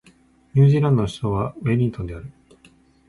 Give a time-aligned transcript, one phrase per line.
[0.55, 2.31] ニュージーランドの首都はウェリントンである